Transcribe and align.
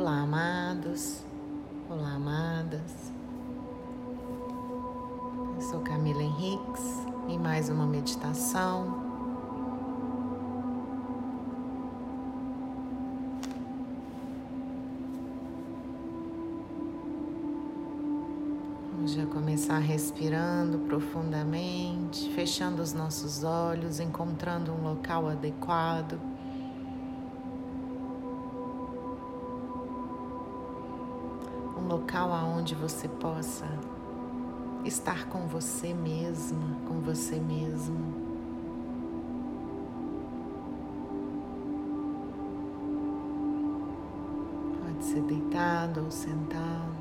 Olá, 0.00 0.20
amados. 0.20 1.24
Olá, 1.90 2.12
amadas. 2.12 3.12
Eu 5.56 5.60
sou 5.60 5.80
Camila 5.80 6.22
Henriques 6.22 6.84
em 7.28 7.36
mais 7.36 7.68
uma 7.68 7.84
meditação. 7.84 9.02
Vamos 18.92 19.10
já 19.14 19.26
começar 19.26 19.78
respirando 19.78 20.78
profundamente, 20.86 22.32
fechando 22.36 22.80
os 22.80 22.92
nossos 22.92 23.42
olhos, 23.42 23.98
encontrando 23.98 24.70
um 24.70 24.80
local 24.80 25.28
adequado. 25.28 26.37
Aonde 32.58 32.74
você 32.74 33.06
possa 33.06 33.66
estar 34.84 35.28
com 35.28 35.46
você 35.46 35.94
mesma, 35.94 36.76
com 36.88 37.00
você 37.00 37.36
mesmo. 37.38 37.96
Pode 44.82 45.04
ser 45.04 45.22
deitado 45.22 46.02
ou 46.04 46.10
sentado. 46.10 46.98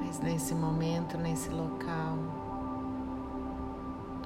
Mas 0.00 0.18
nesse 0.20 0.54
momento, 0.54 1.18
nesse 1.18 1.50
local, 1.50 2.16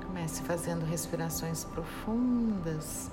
comece 0.06 0.40
fazendo 0.42 0.84
respirações 0.84 1.64
profundas. 1.64 3.10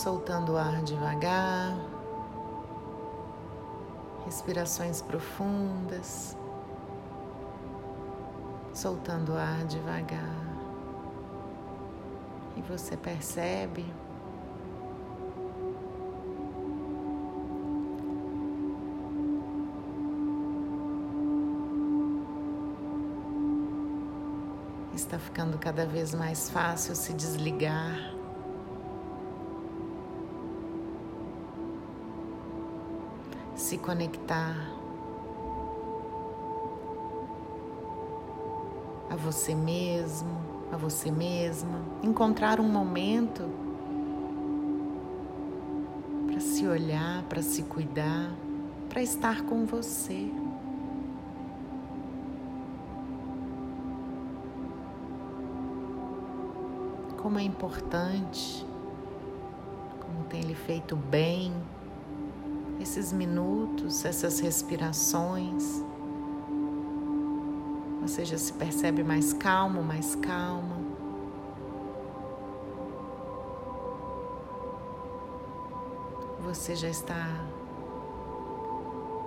Soltando 0.00 0.52
o 0.52 0.56
ar 0.56 0.82
devagar, 0.82 1.76
respirações 4.24 5.02
profundas, 5.02 6.34
soltando 8.72 9.32
o 9.32 9.36
ar 9.36 9.62
devagar. 9.66 10.40
E 12.56 12.62
você 12.62 12.96
percebe 12.96 13.84
está 24.94 25.18
ficando 25.18 25.58
cada 25.58 25.84
vez 25.84 26.14
mais 26.14 26.48
fácil 26.48 26.94
se 26.94 27.12
desligar 27.12 28.19
se 33.70 33.78
conectar 33.78 34.56
a 39.08 39.14
você 39.14 39.54
mesmo, 39.54 40.40
a 40.72 40.76
você 40.76 41.08
mesma, 41.08 41.80
encontrar 42.02 42.58
um 42.58 42.68
momento 42.68 43.48
para 46.26 46.40
se 46.40 46.66
olhar, 46.66 47.22
para 47.28 47.42
se 47.42 47.62
cuidar, 47.62 48.32
para 48.88 49.02
estar 49.02 49.42
com 49.42 49.64
você. 49.64 50.28
Como 57.22 57.38
é 57.38 57.42
importante, 57.44 58.66
como 60.00 60.24
tem 60.24 60.40
lhe 60.40 60.56
feito 60.56 60.96
bem 60.96 61.54
esses 62.80 63.12
minutos, 63.12 64.04
essas 64.04 64.40
respirações. 64.40 65.84
Você 68.00 68.24
já 68.24 68.38
se 68.38 68.52
percebe 68.52 69.04
mais 69.04 69.32
calmo, 69.32 69.82
mais 69.82 70.14
calma. 70.14 70.76
Você 76.40 76.74
já 76.74 76.88
está 76.88 77.26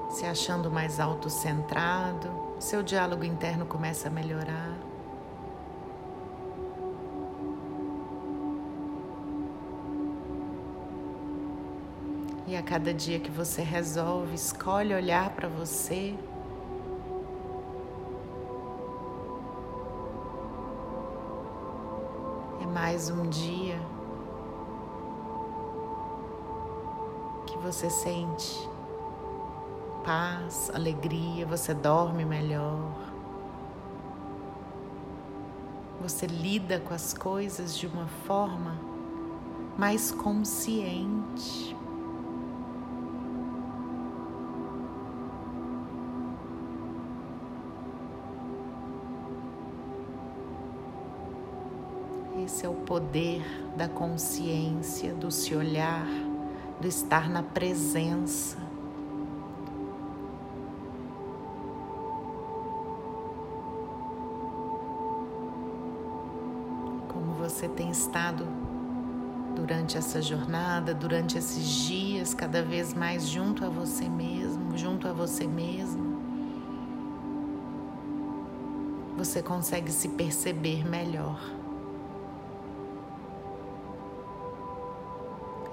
se 0.10 0.26
achando 0.26 0.70
mais 0.70 1.00
autocentrado, 1.00 2.30
seu 2.60 2.84
diálogo 2.84 3.24
interno 3.24 3.66
começa 3.66 4.08
a 4.08 4.12
melhorar. 4.12 4.93
E 12.54 12.56
a 12.56 12.62
cada 12.62 12.94
dia 12.94 13.20
que 13.20 13.32
você 13.32 13.64
resolve, 13.64 14.36
escolhe 14.36 14.94
olhar 14.94 15.32
para 15.32 15.48
você, 15.48 16.14
é 22.62 22.66
mais 22.68 23.10
um 23.10 23.28
dia 23.28 23.82
que 27.48 27.58
você 27.58 27.90
sente 27.90 28.70
paz, 30.06 30.70
alegria, 30.76 31.48
você 31.48 31.74
dorme 31.74 32.24
melhor. 32.24 32.94
Você 36.04 36.28
lida 36.28 36.80
com 36.80 36.94
as 36.94 37.16
coisas 37.16 37.76
de 37.76 37.88
uma 37.88 38.06
forma 38.28 38.80
mais 39.76 40.12
consciente. 40.12 41.76
Esse 52.44 52.66
é 52.66 52.70
o 52.70 52.74
poder 52.74 53.42
da 53.78 53.88
consciência, 53.88 55.14
do 55.14 55.32
se 55.32 55.56
olhar, 55.56 56.06
do 56.82 56.86
estar 56.86 57.30
na 57.30 57.42
presença. 57.42 58.58
Como 67.08 67.34
você 67.36 67.70
tem 67.70 67.90
estado 67.92 68.46
durante 69.56 69.98
essa 69.98 70.22
jornada, 70.22 70.94
durante 70.94 71.38
esses 71.38 71.66
dias, 71.66 72.34
cada 72.34 72.62
vez 72.62 72.94
mais 72.94 73.26
junto 73.26 73.64
a 73.64 73.70
você 73.70 74.10
mesmo, 74.10 74.78
junto 74.78 75.08
a 75.08 75.14
você 75.14 75.48
mesmo. 75.48 76.20
Você 79.16 79.42
consegue 79.42 79.94
se 79.94 80.10
perceber 80.10 80.86
melhor. 80.86 81.63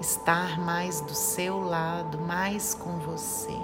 Estar 0.01 0.59
mais 0.59 0.99
do 1.01 1.13
seu 1.13 1.59
lado, 1.59 2.19
mais 2.19 2.73
com 2.73 2.97
você. 2.97 3.57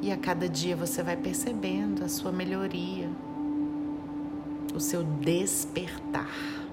E 0.00 0.10
a 0.10 0.16
cada 0.16 0.48
dia 0.48 0.74
você 0.74 1.02
vai 1.02 1.16
percebendo 1.16 2.04
a 2.04 2.08
sua 2.08 2.32
melhoria, 2.32 3.10
o 4.74 4.80
seu 4.80 5.02
despertar. 5.04 6.65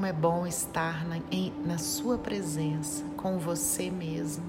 Como 0.00 0.08
é 0.08 0.14
bom 0.14 0.46
estar 0.46 1.06
na, 1.06 1.18
em, 1.30 1.52
na 1.62 1.76
sua 1.76 2.16
presença, 2.16 3.04
com 3.18 3.38
você 3.38 3.90
mesmo. 3.90 4.42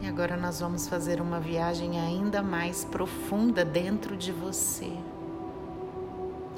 E 0.00 0.06
agora 0.06 0.36
nós 0.36 0.60
vamos 0.60 0.86
fazer 0.86 1.20
uma 1.20 1.40
viagem 1.40 1.98
ainda 1.98 2.44
mais 2.44 2.84
profunda 2.84 3.64
dentro 3.64 4.16
de 4.16 4.30
você. 4.30 4.92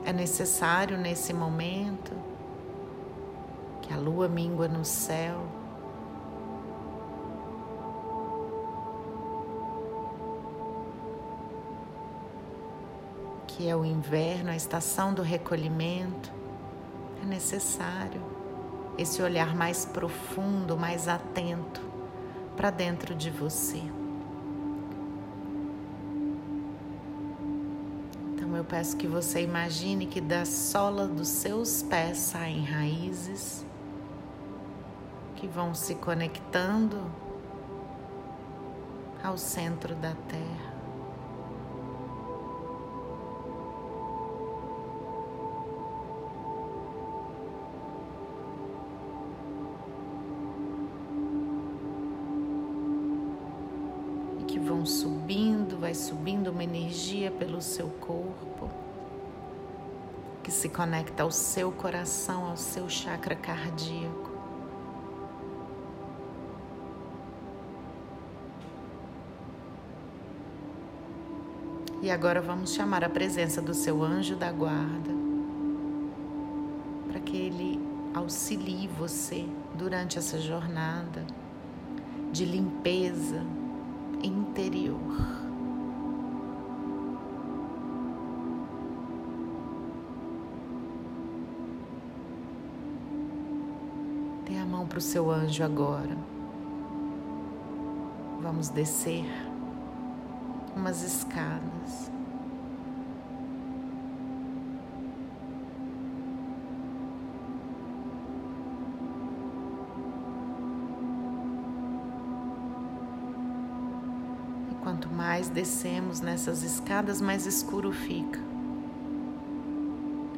É 0.04 0.12
necessário 0.12 0.98
nesse 0.98 1.32
momento 1.32 2.35
que 3.86 3.92
a 3.92 3.96
lua 3.96 4.26
mingua 4.28 4.66
no 4.66 4.84
céu. 4.84 5.40
que 13.46 13.66
é 13.70 13.74
o 13.74 13.86
inverno, 13.86 14.50
a 14.50 14.56
estação 14.56 15.14
do 15.14 15.22
recolhimento, 15.22 16.30
é 17.22 17.24
necessário 17.24 18.20
esse 18.98 19.22
olhar 19.22 19.56
mais 19.56 19.86
profundo, 19.86 20.76
mais 20.76 21.08
atento 21.08 21.80
para 22.54 22.70
dentro 22.70 23.14
de 23.14 23.30
você. 23.30 23.80
Então 28.34 28.54
eu 28.54 28.62
peço 28.62 28.94
que 28.98 29.06
você 29.06 29.40
imagine 29.40 30.04
que 30.04 30.20
da 30.20 30.44
sola 30.44 31.08
dos 31.08 31.28
seus 31.28 31.82
pés 31.82 32.18
saem 32.18 32.62
raízes 32.62 33.65
que 35.46 35.52
vão 35.52 35.72
se 35.72 35.94
conectando 35.94 37.00
ao 39.22 39.38
centro 39.38 39.94
da 39.94 40.12
terra. 40.28 40.74
vão 54.58 54.84
subindo, 54.84 55.78
vai 55.78 55.94
subindo 55.94 56.50
uma 56.50 56.64
energia 56.64 57.30
pelo 57.30 57.62
seu 57.62 57.88
corpo, 57.88 58.68
que 60.42 60.50
se 60.50 60.68
conecta 60.68 61.22
ao 61.22 61.30
seu 61.30 61.70
coração, 61.70 62.46
ao 62.46 62.56
seu 62.56 62.88
chakra 62.88 63.36
cardíaco. 63.36 64.25
E 72.06 72.10
agora 72.12 72.40
vamos 72.40 72.72
chamar 72.72 73.02
a 73.02 73.08
presença 73.08 73.60
do 73.60 73.74
seu 73.74 74.00
anjo 74.00 74.36
da 74.36 74.52
guarda, 74.52 75.10
para 77.08 77.18
que 77.18 77.36
ele 77.36 77.80
auxilie 78.14 78.86
você 78.86 79.44
durante 79.74 80.16
essa 80.16 80.38
jornada 80.38 81.26
de 82.30 82.44
limpeza, 82.44 83.42
interior. 84.22 85.00
Dê 94.48 94.58
a 94.58 94.64
mão 94.64 94.86
para 94.86 94.98
o 94.98 95.00
seu 95.00 95.28
anjo 95.28 95.64
agora. 95.64 96.16
Vamos 98.40 98.68
descer 98.68 99.24
umas 100.86 101.02
escadas. 101.02 102.12
Quanto 114.80 115.08
mais 115.08 115.48
descemos 115.48 116.20
nessas 116.20 116.62
escadas, 116.62 117.20
mais 117.20 117.46
escuro 117.46 117.90
fica. 117.90 118.38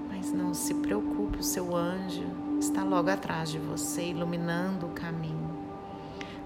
Mas 0.08 0.32
não 0.32 0.54
se 0.54 0.72
preocupe, 0.72 1.40
o 1.40 1.42
seu 1.42 1.76
anjo 1.76 2.24
está 2.58 2.82
logo 2.82 3.10
atrás 3.10 3.50
de 3.50 3.58
você, 3.58 4.04
iluminando 4.06 4.86
o 4.86 4.94
caminho. 4.94 5.58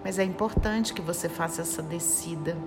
Mas 0.03 0.19
é 0.19 0.25
importante 0.25 0.93
que 0.93 1.01
você 1.01 1.29
faça 1.29 1.63
essa 1.63 1.81
descida 1.81 2.59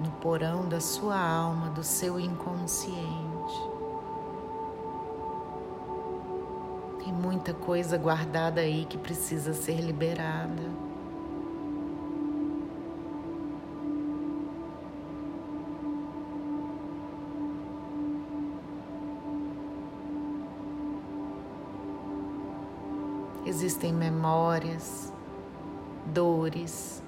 no 0.00 0.10
porão 0.20 0.68
da 0.68 0.80
sua 0.80 1.18
alma, 1.18 1.70
do 1.70 1.82
seu 1.82 2.20
inconsciente. 2.20 2.98
Tem 7.02 7.12
muita 7.12 7.52
coisa 7.52 7.96
guardada 7.96 8.60
aí 8.60 8.84
que 8.84 8.96
precisa 8.96 9.52
ser 9.52 9.80
liberada. 9.80 10.88
Existem 23.44 23.92
memórias, 23.92 25.12
dores, 26.06 27.02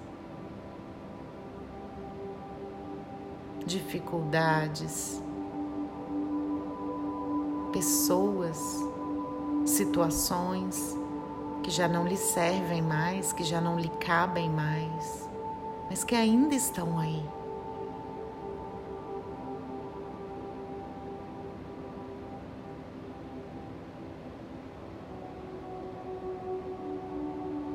dificuldades, 3.71 5.23
pessoas, 7.73 8.59
situações 9.65 10.97
que 11.63 11.71
já 11.71 11.87
não 11.87 12.05
lhe 12.05 12.17
servem 12.17 12.83
mais, 12.83 13.33
que 13.33 13.45
já 13.45 13.61
não 13.61 13.79
lhe 13.79 13.89
cabem 14.01 14.51
mais, 14.51 15.29
mas 15.89 16.03
que 16.03 16.17
ainda 16.17 16.55
estão 16.55 16.99
aí. 16.99 17.25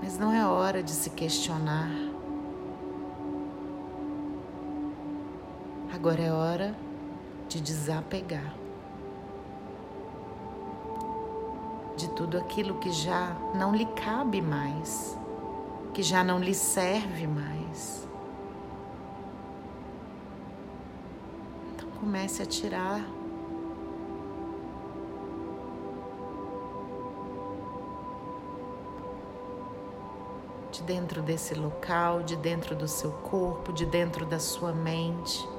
Mas 0.03 0.17
não 0.19 0.33
é 0.33 0.45
hora 0.45 0.83
de 0.83 0.91
se 0.91 1.09
questionar. 1.11 2.04
Agora 5.95 6.21
é 6.21 6.29
hora 6.29 6.75
de 7.47 7.61
desapegar 7.61 8.53
de 11.95 12.09
tudo 12.09 12.37
aquilo 12.37 12.79
que 12.79 12.91
já 12.91 13.33
não 13.55 13.73
lhe 13.73 13.85
cabe 13.85 14.41
mais, 14.41 15.17
que 15.93 16.03
já 16.03 16.21
não 16.21 16.37
lhe 16.37 16.53
serve 16.53 17.25
mais. 17.25 18.05
Então 21.73 21.89
comece 21.91 22.43
a 22.43 22.45
tirar 22.45 22.99
de 30.73 30.83
dentro 30.83 31.21
desse 31.21 31.55
local, 31.55 32.21
de 32.21 32.35
dentro 32.35 32.75
do 32.75 32.85
seu 32.85 33.13
corpo, 33.13 33.71
de 33.71 33.85
dentro 33.85 34.25
da 34.25 34.39
sua 34.39 34.73
mente, 34.73 35.54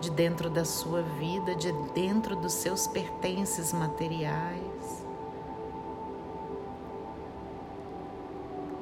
de 0.00 0.10
dentro 0.10 0.48
da 0.48 0.64
sua 0.64 1.02
vida, 1.02 1.54
de 1.54 1.70
dentro 1.94 2.34
dos 2.34 2.54
seus 2.54 2.86
pertences 2.86 3.72
materiais. 3.72 5.04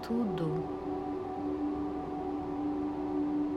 Tudo 0.00 0.64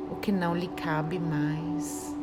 o 0.09 0.15
que 0.15 0.31
não 0.31 0.55
lhe 0.55 0.67
cabe 0.69 1.19
mais. 1.19 2.15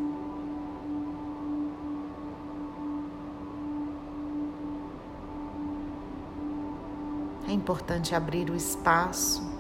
É 7.46 7.52
importante 7.52 8.14
abrir 8.14 8.50
o 8.50 8.54
espaço 8.56 9.57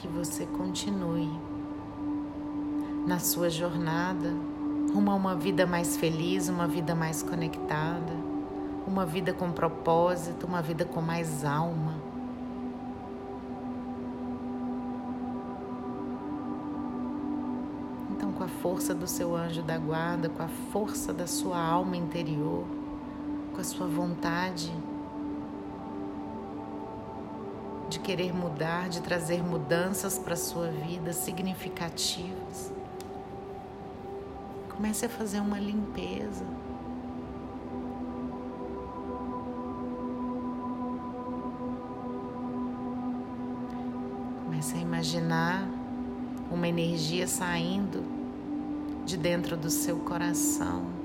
que 0.00 0.08
você 0.08 0.46
continue 0.46 1.30
na 3.06 3.18
sua 3.18 3.50
jornada 3.50 4.34
rumo 4.94 5.10
a 5.10 5.14
uma 5.14 5.36
vida 5.36 5.66
mais 5.66 5.94
feliz, 5.96 6.48
uma 6.48 6.66
vida 6.66 6.94
mais 6.94 7.22
conectada, 7.22 8.12
uma 8.86 9.04
vida 9.04 9.34
com 9.34 9.52
propósito, 9.52 10.46
uma 10.46 10.62
vida 10.62 10.86
com 10.86 11.02
mais 11.02 11.44
alma. 11.44 11.94
Então, 18.10 18.32
com 18.32 18.42
a 18.42 18.48
força 18.48 18.94
do 18.94 19.06
seu 19.06 19.36
anjo 19.36 19.62
da 19.62 19.76
guarda, 19.76 20.30
com 20.30 20.42
a 20.42 20.48
força 20.72 21.12
da 21.12 21.26
sua 21.26 21.60
alma 21.62 21.96
interior, 21.96 22.64
com 23.52 23.60
a 23.60 23.64
sua 23.64 23.86
vontade 23.86 24.72
de 27.90 27.98
querer 27.98 28.32
mudar, 28.32 28.88
de 28.88 29.02
trazer 29.02 29.42
mudanças 29.42 30.16
para 30.16 30.34
a 30.34 30.36
sua 30.36 30.68
vida 30.68 31.12
significativas. 31.12 32.72
Comece 34.68 35.06
a 35.06 35.08
fazer 35.08 35.40
uma 35.40 35.58
limpeza. 35.58 36.46
Comece 44.44 44.76
a 44.76 44.80
imaginar 44.80 45.68
uma 46.48 46.68
energia 46.68 47.26
saindo 47.26 48.04
de 49.04 49.16
dentro 49.16 49.56
do 49.56 49.68
seu 49.68 49.98
coração. 49.98 50.99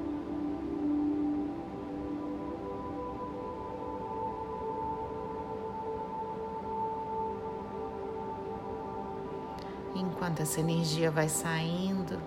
Enquanto 10.15 10.39
essa 10.39 10.61
energia 10.61 11.11
vai 11.11 11.27
saindo, 11.27 12.17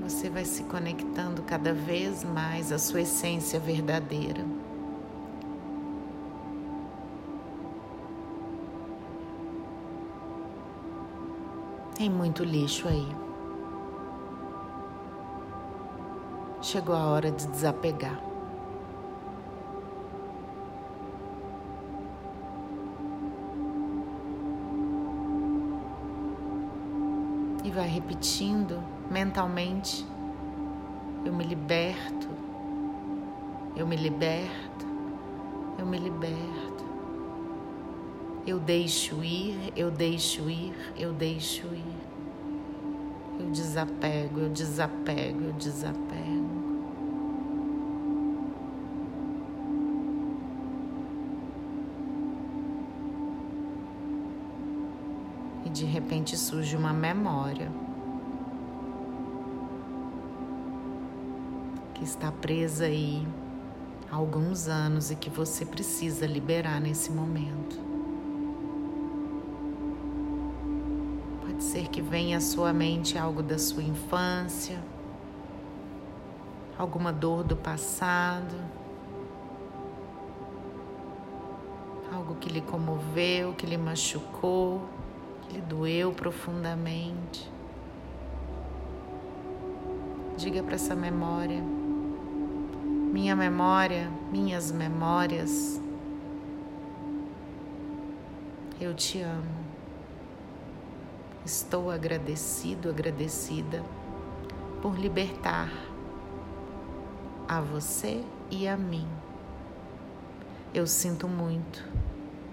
você 0.00 0.30
vai 0.30 0.44
se 0.44 0.62
conectando 0.62 1.42
cada 1.42 1.74
vez 1.74 2.22
mais 2.22 2.70
à 2.70 2.78
sua 2.78 3.00
essência 3.00 3.58
verdadeira. 3.58 4.44
Tem 11.96 12.08
muito 12.08 12.44
lixo 12.44 12.86
aí. 12.86 13.08
Chegou 16.62 16.94
a 16.94 17.06
hora 17.06 17.32
de 17.32 17.48
desapegar. 17.48 18.37
Vai 27.78 27.86
repetindo 27.86 28.82
mentalmente, 29.08 30.04
eu 31.24 31.32
me 31.32 31.44
liberto, 31.44 32.28
eu 33.76 33.86
me 33.86 33.94
liberto, 33.94 34.84
eu 35.78 35.86
me 35.86 35.96
liberto. 35.96 36.84
Eu 38.44 38.58
deixo 38.58 39.22
ir, 39.22 39.72
eu 39.76 39.92
deixo 39.92 40.50
ir, 40.50 40.74
eu 40.96 41.12
deixo 41.12 41.68
ir. 41.68 41.96
Eu 43.38 43.48
desapego, 43.52 44.40
eu 44.40 44.48
desapego, 44.48 45.44
eu 45.44 45.52
desapego. 45.52 46.07
E 55.68 55.70
de 55.70 55.84
repente 55.84 56.34
surge 56.34 56.74
uma 56.74 56.94
memória. 56.94 57.70
que 61.92 62.04
está 62.04 62.30
presa 62.30 62.84
aí 62.84 63.26
há 64.10 64.14
alguns 64.14 64.68
anos 64.68 65.10
e 65.10 65.16
que 65.16 65.28
você 65.28 65.66
precisa 65.66 66.26
liberar 66.26 66.80
nesse 66.80 67.10
momento. 67.10 67.76
Pode 71.44 71.64
ser 71.64 71.88
que 71.88 72.00
venha 72.00 72.38
à 72.38 72.40
sua 72.40 72.72
mente 72.72 73.18
algo 73.18 73.42
da 73.42 73.58
sua 73.58 73.82
infância, 73.82 74.78
alguma 76.78 77.12
dor 77.12 77.42
do 77.42 77.56
passado, 77.56 78.54
algo 82.14 82.36
que 82.36 82.48
lhe 82.48 82.60
comoveu, 82.60 83.54
que 83.54 83.66
lhe 83.66 83.76
machucou, 83.76 84.88
lhe 85.50 85.60
doeu 85.60 86.12
profundamente. 86.12 87.50
Diga 90.36 90.62
para 90.62 90.74
essa 90.74 90.94
memória 90.94 91.62
minha 93.12 93.34
memória, 93.34 94.10
minhas 94.30 94.70
memórias. 94.70 95.80
Eu 98.80 98.94
te 98.94 99.20
amo. 99.22 99.66
Estou 101.44 101.90
agradecido, 101.90 102.90
agradecida 102.90 103.82
por 104.82 104.98
libertar 104.98 105.70
a 107.48 107.60
você 107.60 108.22
e 108.50 108.68
a 108.68 108.76
mim. 108.76 109.08
Eu 110.74 110.86
sinto 110.86 111.26
muito, 111.26 111.82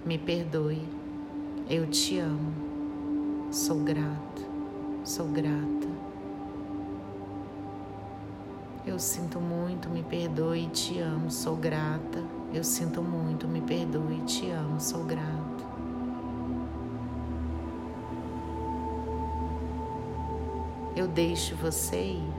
me 0.05 0.17
perdoe, 0.17 0.87
eu 1.69 1.85
te 1.85 2.17
amo, 2.17 2.53
sou 3.55 3.79
grato, 3.79 4.45
sou 5.05 5.29
grata. 5.29 5.87
Eu 8.85 8.99
sinto 8.99 9.39
muito, 9.39 9.89
me 9.89 10.03
perdoe, 10.03 10.67
te 10.67 10.99
amo, 10.99 11.31
sou 11.31 11.55
grata. 11.55 12.21
Eu 12.53 12.65
sinto 12.65 13.01
muito, 13.01 13.47
me 13.47 13.61
perdoe, 13.61 14.21
te 14.25 14.49
amo, 14.51 14.79
sou 14.81 15.05
grato. 15.05 15.65
Eu 20.93 21.07
deixo 21.07 21.55
você 21.55 22.11
ir 22.11 22.33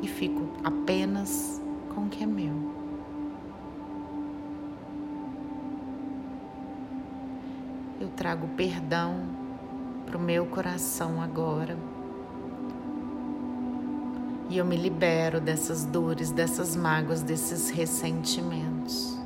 e 0.00 0.08
fico 0.08 0.48
apenas 0.64 1.60
com 1.94 2.06
o 2.06 2.08
que 2.08 2.24
é 2.24 2.26
meu. 2.26 2.71
Eu 8.02 8.08
trago 8.08 8.48
perdão 8.56 9.28
para 10.04 10.18
o 10.18 10.20
meu 10.20 10.44
coração 10.44 11.22
agora. 11.22 11.78
E 14.50 14.58
eu 14.58 14.64
me 14.64 14.76
libero 14.76 15.40
dessas 15.40 15.84
dores, 15.84 16.32
dessas 16.32 16.74
mágoas, 16.74 17.22
desses 17.22 17.70
ressentimentos. 17.70 19.16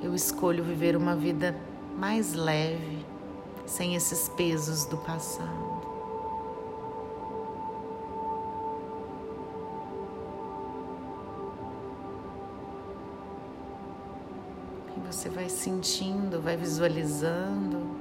Eu 0.00 0.14
escolho 0.14 0.62
viver 0.62 0.96
uma 0.96 1.16
vida 1.16 1.52
mais 1.98 2.34
leve, 2.34 3.04
sem 3.66 3.96
esses 3.96 4.28
pesos 4.28 4.84
do 4.84 4.98
passado. 4.98 5.67
Você 15.10 15.30
vai 15.30 15.48
sentindo, 15.48 16.40
vai 16.40 16.54
visualizando 16.54 17.96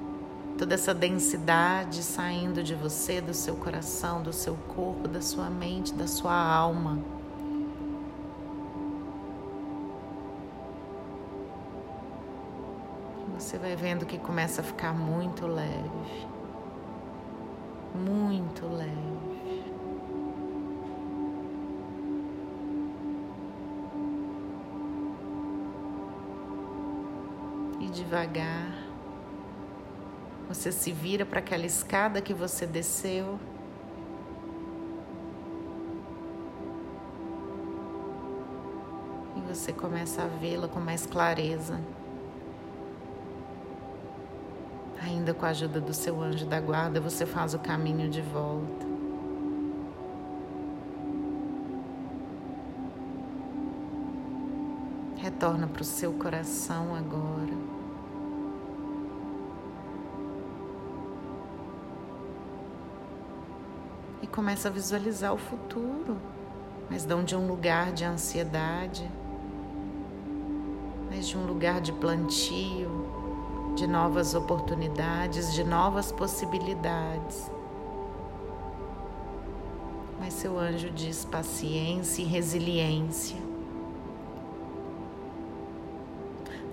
toda 0.57 0.73
essa 0.73 0.93
densidade 0.93 2.03
saindo 2.03 2.61
de 2.61 2.75
você, 2.75 3.21
do 3.21 3.33
seu 3.33 3.55
coração, 3.55 4.21
do 4.21 4.33
seu 4.33 4.55
corpo, 4.75 5.07
da 5.07 5.21
sua 5.21 5.49
mente, 5.49 5.93
da 5.93 6.05
sua 6.05 6.33
alma. 6.33 6.99
Você 13.39 13.57
vai 13.57 13.75
vendo 13.75 14.05
que 14.05 14.17
começa 14.17 14.59
a 14.59 14.63
ficar 14.63 14.93
muito 14.93 15.47
leve, 15.47 16.27
muito 17.95 18.65
leve. 18.65 19.36
E 27.87 27.89
devagar 27.89 28.87
você 30.47 30.71
se 30.71 30.93
vira 30.93 31.25
para 31.25 31.39
aquela 31.39 31.65
escada 31.65 32.21
que 32.21 32.33
você 32.33 32.65
desceu. 32.65 33.37
E 39.35 39.41
você 39.41 39.73
começa 39.73 40.23
a 40.23 40.27
vê-la 40.27 40.69
com 40.69 40.79
mais 40.79 41.05
clareza. 41.05 41.81
Ainda 45.01 45.33
com 45.33 45.45
a 45.45 45.49
ajuda 45.49 45.81
do 45.81 45.93
seu 45.93 46.21
anjo 46.21 46.45
da 46.45 46.61
guarda, 46.61 47.01
você 47.01 47.25
faz 47.25 47.53
o 47.53 47.59
caminho 47.59 48.09
de 48.09 48.21
volta. 48.21 48.87
Retorna 55.17 55.67
para 55.67 55.81
o 55.81 55.85
seu 55.85 56.13
coração 56.13 56.95
agora. 56.95 57.66
Começa 64.37 64.67
a 64.67 64.71
visualizar 64.71 65.33
o 65.33 65.37
futuro, 65.37 66.15
mas 66.91 67.03
não 67.03 67.23
de 67.23 67.35
um 67.35 67.47
lugar 67.47 67.91
de 67.91 68.05
ansiedade, 68.05 69.09
mas 71.09 71.27
de 71.27 71.35
um 71.35 71.47
lugar 71.47 71.81
de 71.81 71.91
plantio, 71.91 73.73
de 73.75 73.87
novas 73.87 74.35
oportunidades, 74.35 75.55
de 75.55 75.63
novas 75.63 76.11
possibilidades. 76.11 77.49
Mas 80.19 80.35
seu 80.35 80.59
anjo 80.59 80.91
diz 80.91 81.25
paciência 81.25 82.21
e 82.21 82.25
resiliência. 82.25 83.37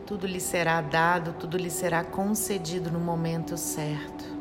Tudo 0.05 0.27
lhe 0.27 0.39
será 0.39 0.83
dado, 0.83 1.33
tudo 1.33 1.57
lhe 1.57 1.71
será 1.71 2.05
concedido 2.05 2.91
no 2.91 3.01
momento 3.01 3.57
certo. 3.57 4.34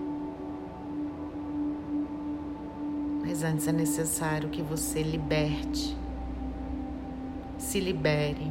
Antes 3.46 3.68
é 3.68 3.74
necessário 3.74 4.48
que 4.48 4.62
você 4.62 5.04
liberte, 5.04 5.98
se 7.58 7.78
libere 7.78 8.50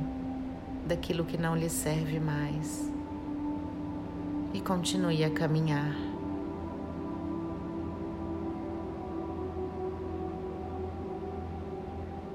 daquilo 0.87 1.25
que 1.25 1.39
não 1.39 1.57
lhe 1.57 1.71
serve 1.71 2.21
mais 2.21 2.93
e 4.53 4.61
continue 4.61 5.25
a 5.25 5.31
caminhar. 5.31 5.97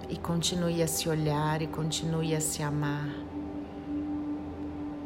E 0.09 0.17
continue 0.17 0.81
a 0.81 0.87
se 0.87 1.07
olhar 1.09 1.61
e 1.61 1.67
continue 1.67 2.33
a 2.33 2.41
se 2.41 2.63
amar. 2.63 3.09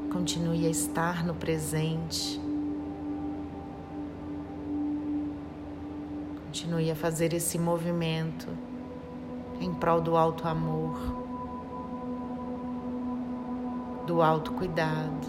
Continue 0.10 0.67
a 0.67 0.70
estar 0.70 1.25
no 1.25 1.34
presente. 1.34 2.50
Continue 6.72 6.90
a 6.90 6.96
fazer 6.96 7.34
esse 7.34 7.60
movimento 7.60 8.48
em 9.60 9.74
prol 9.74 10.00
do 10.00 10.16
alto 10.16 10.48
amor, 10.48 10.98
do 14.08 14.22
autocuidado, 14.22 15.28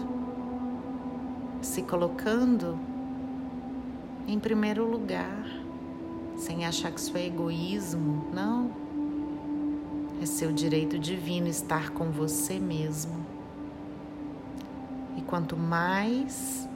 se 1.61 1.81
colocando 1.81 2.79
em 4.25 4.39
primeiro 4.39 4.89
lugar, 4.89 5.45
sem 6.37 6.65
achar 6.65 6.93
que 6.93 7.01
isso 7.01 7.17
é 7.17 7.25
egoísmo, 7.25 8.25
não. 8.31 8.71
É 10.21 10.25
seu 10.25 10.49
direito 10.49 10.97
divino 10.97 11.49
estar 11.49 11.89
com 11.89 12.09
você 12.09 12.57
mesmo. 12.57 13.25
E 15.17 15.21
quanto 15.21 15.57
mais 15.57 16.69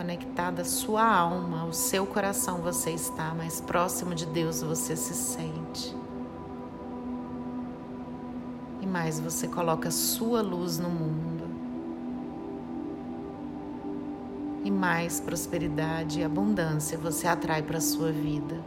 conectada 0.00 0.62
à 0.62 0.64
sua 0.64 1.04
alma, 1.04 1.60
ao 1.60 1.74
seu 1.74 2.06
coração 2.06 2.62
você 2.62 2.90
está, 2.90 3.34
mais 3.34 3.60
próximo 3.60 4.14
de 4.14 4.24
Deus 4.24 4.62
você 4.62 4.96
se 4.96 5.12
sente. 5.12 5.94
E 8.80 8.86
mais 8.86 9.20
você 9.20 9.46
coloca 9.46 9.90
sua 9.90 10.40
luz 10.40 10.78
no 10.78 10.88
mundo. 10.88 11.44
E 14.64 14.70
mais 14.70 15.20
prosperidade 15.20 16.20
e 16.20 16.24
abundância 16.24 16.96
você 16.96 17.26
atrai 17.26 17.62
para 17.62 17.76
a 17.76 17.82
sua 17.82 18.10
vida. 18.10 18.58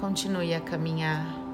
Continue 0.00 0.52
a 0.52 0.60
caminhar. 0.60 1.47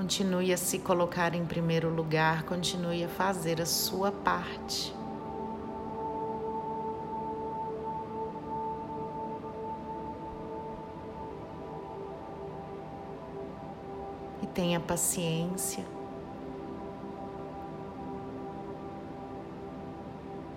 Continue 0.00 0.50
a 0.50 0.56
se 0.56 0.78
colocar 0.78 1.34
em 1.34 1.44
primeiro 1.44 1.94
lugar, 1.94 2.44
continue 2.44 3.04
a 3.04 3.08
fazer 3.08 3.60
a 3.60 3.66
sua 3.66 4.10
parte. 4.10 4.94
E 14.42 14.46
tenha 14.46 14.80
paciência. 14.80 15.84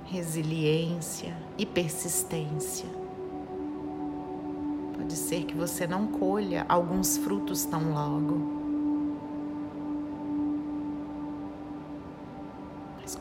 Resiliência 0.06 1.36
e 1.58 1.66
persistência. 1.66 2.88
Pode 4.96 5.18
ser 5.18 5.44
que 5.44 5.54
você 5.54 5.86
não 5.86 6.08
colha 6.08 6.66
alguns 6.70 7.18
frutos 7.18 7.66
tão 7.66 7.92
logo. 7.92 8.63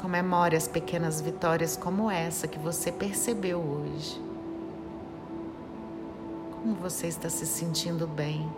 Comemore 0.02 0.56
as 0.56 0.66
pequenas 0.66 1.20
vitórias 1.20 1.76
como 1.76 2.10
essa 2.10 2.48
que 2.48 2.58
você 2.58 2.90
percebeu 2.90 3.60
hoje. 3.60 4.20
Como 6.50 6.74
você 6.74 7.06
está 7.06 7.30
se 7.30 7.46
sentindo 7.46 8.04
bem, 8.04 8.50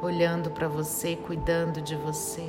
olhando 0.00 0.52
para 0.52 0.68
você, 0.68 1.16
cuidando 1.16 1.82
de 1.82 1.96
você, 1.96 2.48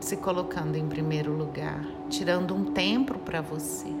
se 0.00 0.16
colocando 0.16 0.76
em 0.76 0.88
primeiro 0.88 1.32
lugar, 1.32 1.84
tirando 2.08 2.54
um 2.54 2.72
tempo 2.72 3.18
para 3.18 3.40
você. 3.40 3.92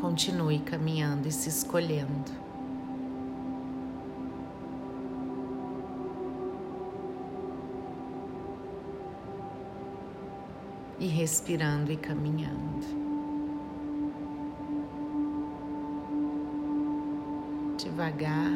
Continue 0.00 0.60
caminhando 0.60 1.26
e 1.26 1.32
se 1.32 1.48
escolhendo. 1.48 2.49
E 11.00 11.06
respirando 11.06 11.90
e 11.90 11.96
caminhando. 11.96 13.00
Devagar, 17.78 18.52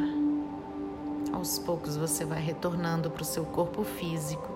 aos 1.33 1.59
poucos 1.59 1.97
você 1.97 2.27
vai 2.27 2.41
retornando 2.41 3.11
para 3.11 3.23
o 3.23 3.25
seu 3.25 3.47
corpo 3.47 3.83
físico, 3.83 4.51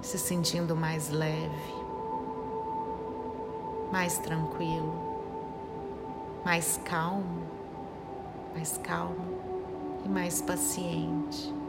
se 0.00 0.18
sentindo 0.18 0.74
mais 0.74 1.10
leve, 1.10 1.74
mais 3.92 4.16
tranquilo, 4.18 4.94
mais 6.42 6.80
calmo, 6.86 7.46
mais 8.54 8.78
calmo 8.78 9.38
e 10.06 10.08
mais 10.08 10.40
paciente 10.40 11.59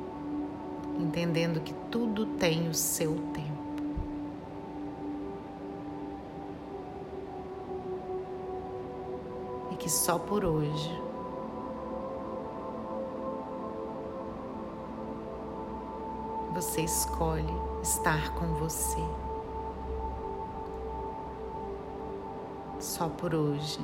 entendendo 1.01 1.61
que 1.61 1.73
tudo 1.89 2.25
tem 2.37 2.69
o 2.69 2.73
seu 2.73 3.15
tempo. 3.33 3.51
E 9.71 9.75
que 9.75 9.89
só 9.89 10.19
por 10.19 10.45
hoje 10.45 11.01
você 16.53 16.81
escolhe 16.81 17.53
estar 17.81 18.35
com 18.35 18.45
você. 18.55 19.03
Só 22.79 23.09
por 23.09 23.33
hoje. 23.33 23.79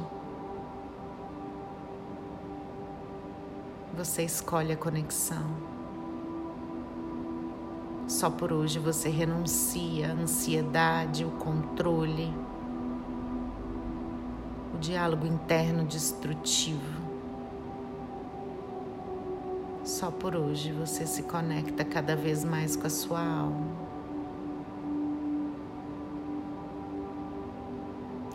Você 3.95 4.23
escolhe 4.23 4.71
a 4.71 4.77
conexão. 4.77 5.76
Só 8.17 8.31
por 8.31 8.51
hoje 8.51 8.79
você 8.79 9.09
renuncia 9.09 10.09
à 10.09 10.11
ansiedade, 10.11 11.23
o 11.23 11.29
controle, 11.29 12.33
o 14.73 14.77
diálogo 14.79 15.27
interno 15.27 15.85
destrutivo. 15.85 16.99
Só 19.83 20.09
por 20.09 20.35
hoje 20.35 20.71
você 20.71 21.05
se 21.05 21.21
conecta 21.21 21.85
cada 21.85 22.15
vez 22.15 22.43
mais 22.43 22.75
com 22.75 22.87
a 22.87 22.89
sua 22.89 23.19
alma. 23.19 23.67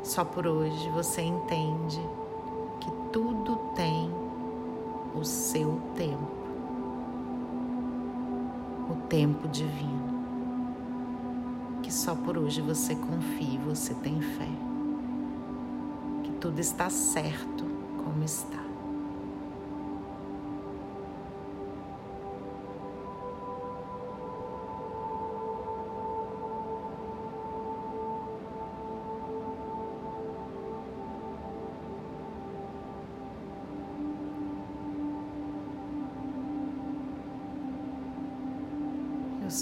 Só 0.05 0.25
por 0.25 0.47
hoje 0.47 0.89
você 0.91 1.23
entende 1.23 2.01
que 2.79 2.91
tudo 3.13 3.57
tem 3.75 4.09
o 5.13 5.25
seu 5.25 5.81
tempo 5.97 6.42
tempo 9.13 9.47
divino. 9.47 10.25
Que 11.83 11.93
só 11.93 12.15
por 12.15 12.39
hoje 12.39 12.63
você 12.63 12.95
confie, 12.95 13.59
você 13.59 13.93
tem 13.93 14.19
fé. 14.23 14.49
Que 16.25 16.33
tudo 16.41 16.59
está 16.59 16.89
certo 16.89 17.67
como 18.03 18.25
está. 18.25 18.62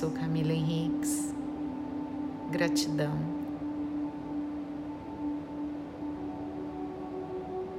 Sou 0.01 0.11
Camila 0.13 0.51
Henriques. 0.51 1.35
Gratidão 2.51 3.19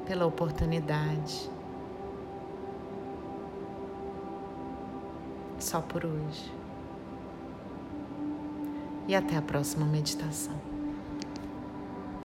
pela 0.05 0.27
oportunidade. 0.27 1.49
Só 5.57 5.81
por 5.81 6.05
hoje. 6.05 6.53
E 9.07 9.15
até 9.15 9.35
a 9.35 9.41
próxima 9.41 9.87
meditação. 9.87 10.70